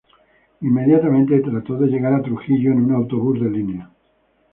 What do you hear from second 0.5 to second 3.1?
Inmediatamente trató de llegar a Trujillo en un